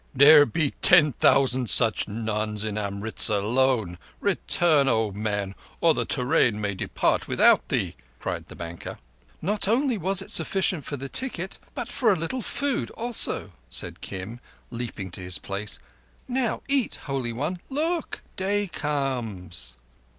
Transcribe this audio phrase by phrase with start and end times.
[0.15, 3.99] "There be ten thousand such nuns in Amritzar alone.
[4.19, 8.97] Return, old man, or the te rain may depart without thee," cried the banker.
[9.43, 14.01] "Not only was it sufficient for the ticket, but for a little food also," said
[14.01, 14.39] Kim,
[14.71, 15.77] leaping to his place.
[16.27, 17.59] "Now eat, Holy One.
[17.69, 18.21] Look.
[18.35, 19.77] Day comes!"